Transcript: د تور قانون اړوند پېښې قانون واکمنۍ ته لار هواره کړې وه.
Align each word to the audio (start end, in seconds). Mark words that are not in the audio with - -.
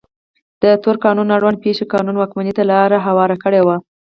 د 0.61 0.63
تور 0.83 0.95
قانون 1.05 1.27
اړوند 1.37 1.61
پېښې 1.63 1.85
قانون 1.93 2.15
واکمنۍ 2.17 2.51
ته 2.57 2.63
لار 2.71 2.91
هواره 3.07 3.35
کړې 3.43 3.61
وه. 3.63 3.75